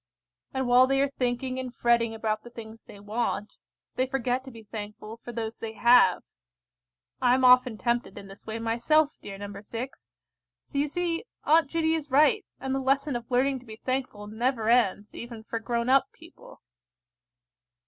[0.51, 3.57] And while they are thinking and fretting about the things they want,
[3.97, 6.23] they forget to be thankful for those they have.
[7.21, 9.61] I am often tempted in this way myself, dear No.
[9.61, 10.15] 6;
[10.63, 14.25] so you see Aunt Judy is right, and the lesson of learning to be thankful
[14.25, 16.63] never ends, even for grown up people.